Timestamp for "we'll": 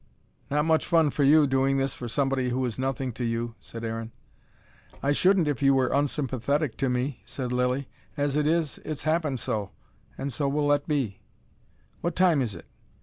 10.49-10.65